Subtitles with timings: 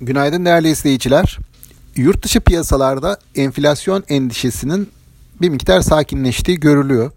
[0.00, 1.38] Günaydın değerli izleyiciler.
[1.96, 4.88] Yurt dışı piyasalarda enflasyon endişesinin
[5.40, 7.10] bir miktar sakinleştiği görülüyor.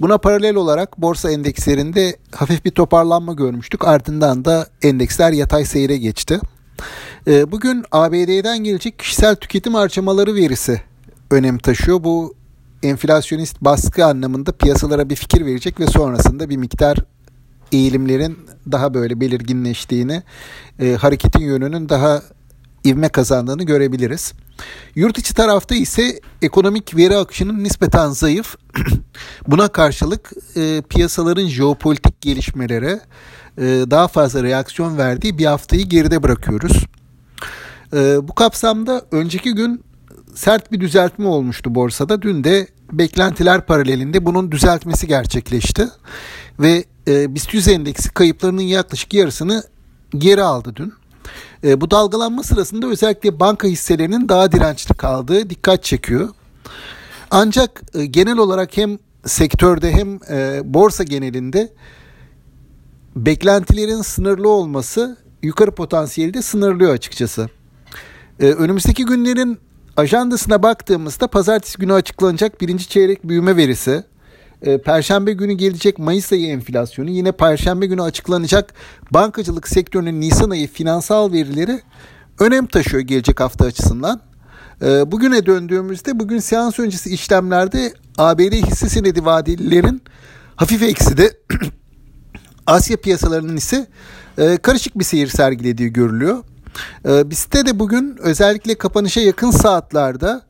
[0.00, 3.84] Buna paralel olarak borsa endekslerinde hafif bir toparlanma görmüştük.
[3.84, 6.40] Ardından da endeksler yatay seyre geçti.
[7.26, 10.82] Ee, bugün ABD'den gelecek kişisel tüketim harcamaları verisi
[11.30, 12.04] önem taşıyor.
[12.04, 12.34] Bu
[12.82, 16.98] enflasyonist baskı anlamında piyasalara bir fikir verecek ve sonrasında bir miktar
[17.72, 18.38] eğilimlerin
[18.72, 20.22] daha böyle belirginleştiğini,
[20.80, 22.22] e, hareketin yönünün daha
[22.84, 24.32] ivme kazandığını görebiliriz.
[24.94, 28.56] Yurt içi tarafta ise ekonomik veri akışının nispeten zayıf.
[29.48, 33.00] Buna karşılık e, piyasaların jeopolitik gelişmelere
[33.58, 36.84] e, daha fazla reaksiyon verdiği bir haftayı geride bırakıyoruz.
[37.92, 39.84] E, bu kapsamda önceki gün
[40.34, 42.22] sert bir düzeltme olmuştu borsada.
[42.22, 45.88] Dün de beklentiler paralelinde bunun düzeltmesi gerçekleşti.
[46.60, 49.64] Ve e, BIST 100 endeksi kayıplarının yaklaşık yarısını
[50.18, 50.92] geri aldı dün.
[51.64, 56.28] E, bu dalgalanma sırasında özellikle banka hisselerinin daha dirençli kaldığı dikkat çekiyor.
[57.30, 61.72] Ancak e, genel olarak hem sektörde hem e, borsa genelinde
[63.16, 67.48] beklentilerin sınırlı olması yukarı potansiyeli de sınırlıyor açıkçası.
[68.40, 69.58] E, önümüzdeki günlerin
[69.96, 74.04] ajandasına baktığımızda pazartesi günü açıklanacak birinci çeyrek büyüme verisi,
[74.62, 78.74] e, Perşembe günü gelecek Mayıs ayı enflasyonu, yine Perşembe günü açıklanacak
[79.10, 81.80] bankacılık sektörünün Nisan ayı finansal verileri
[82.38, 84.20] önem taşıyor gelecek hafta açısından.
[84.82, 90.02] E, bugüne döndüğümüzde bugün seans öncesi işlemlerde ABD hisse senedi vadelilerin
[90.56, 91.32] hafif ekside
[92.66, 93.86] Asya piyasalarının ise
[94.38, 96.44] e, karışık bir seyir sergilediği görülüyor.
[97.08, 100.40] E, BIST'te de bugün özellikle kapanışa yakın saatlerde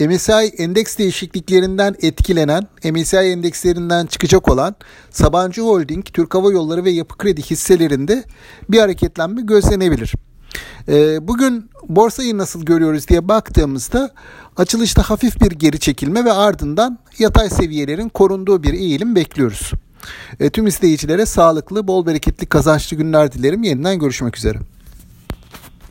[0.00, 4.74] MSCI endeks değişikliklerinden etkilenen, MSCI endekslerinden çıkacak olan
[5.10, 8.24] Sabancı Holding, Türk Hava Yolları ve Yapı Kredi hisselerinde
[8.68, 10.14] bir hareketlenme gözlenebilir.
[10.88, 14.10] Ee, bugün borsayı nasıl görüyoruz diye baktığımızda
[14.56, 19.72] açılışta hafif bir geri çekilme ve ardından yatay seviyelerin korunduğu bir eğilim bekliyoruz.
[20.52, 23.62] Tüm izleyicilere sağlıklı, bol bereketli, kazançlı günler dilerim.
[23.62, 24.58] Yeniden görüşmek üzere.